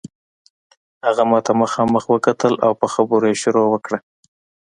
[1.05, 3.99] هغه ماته مخامخ وکتل او په خبرو یې شروع وکړه.